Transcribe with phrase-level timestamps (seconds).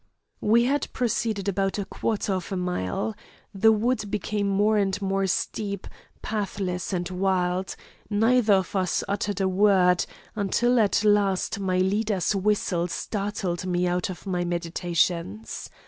[0.39, 3.13] "We had proceeded about a quarter of a mile.
[3.53, 5.85] The wood became more and more steep,
[6.23, 7.75] pathless and wild,
[8.09, 14.09] neither of us uttered a word, until at last my leader's whistle startled me out
[14.09, 15.69] of my meditations.